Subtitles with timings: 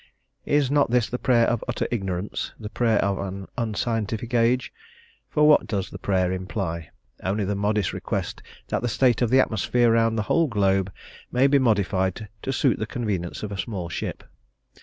[0.47, 4.73] Is not this the prayer of utter ignorance, the prayer of an unscientific age?
[5.29, 6.89] For what does the prayer imply?
[7.21, 10.91] Only the modest request that the state of the atmosphere round the whole globe
[11.31, 14.23] may be modified to suit the convenience of a small ship!